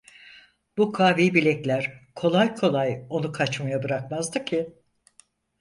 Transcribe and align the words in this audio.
Bu 0.77 0.91
kavi 0.93 1.33
bilekler 1.33 2.01
kolay 2.15 2.55
kolay 2.55 2.99
onu 3.09 3.31
kaçmaya 3.31 3.83
bırakmazdı 3.83 4.45
ki… 4.45 4.73